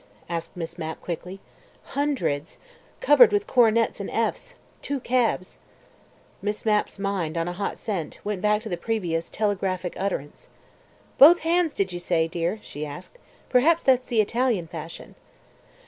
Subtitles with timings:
[0.27, 1.39] asked Miss Mapp quickly.
[1.93, 2.57] "Hundreds.
[3.01, 4.55] Covered with coronets and Fs.
[4.81, 5.59] Two cabs."
[6.41, 10.47] Miss Mapp's mind, on a hot scent, went back to the previous telegraphic utterance.
[11.19, 13.19] "Both hands did you say, dear?" she asked.
[13.47, 15.13] "Perhaps that's the Italian fashion."